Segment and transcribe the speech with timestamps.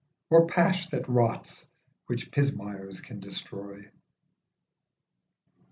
[0.31, 1.67] Or pash that rots,
[2.07, 3.03] which pismires!
[3.03, 3.91] can destroy